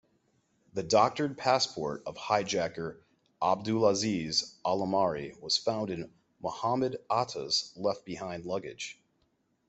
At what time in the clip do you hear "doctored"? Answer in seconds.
0.81-1.37